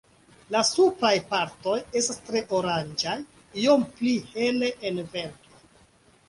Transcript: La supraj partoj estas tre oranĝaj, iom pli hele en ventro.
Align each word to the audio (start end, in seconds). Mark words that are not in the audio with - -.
La 0.53 0.59
supraj 0.67 1.11
partoj 1.33 1.75
estas 2.01 2.17
tre 2.29 2.41
oranĝaj, 2.61 3.15
iom 3.65 3.85
pli 4.01 4.15
hele 4.33 4.73
en 4.91 5.05
ventro. 5.15 5.63